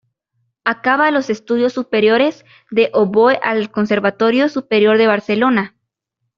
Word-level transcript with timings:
Acaba 0.63 1.11
los 1.11 1.29
estudios 1.29 1.73
superiores 1.73 2.43
de 2.71 2.89
oboe 2.91 3.39
al 3.43 3.69
Conservatorio 3.69 4.49
Superior 4.49 4.97
de 4.97 5.05
Barcelona. 5.05 5.75